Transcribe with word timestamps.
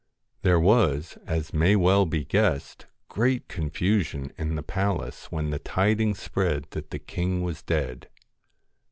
There 0.41 0.59
was, 0.59 1.19
as 1.27 1.53
may 1.53 1.75
well 1.75 2.07
be 2.07 2.25
guessed, 2.25 2.87
great 3.07 3.47
con 3.47 3.69
fusion 3.69 4.31
in 4.35 4.55
the 4.55 4.63
palace 4.63 5.31
when 5.31 5.51
the 5.51 5.59
tidings 5.59 6.19
spread 6.19 6.65
that 6.71 6.89
the 6.89 6.97
king 6.97 7.43
was 7.43 7.61
dead. 7.61 8.09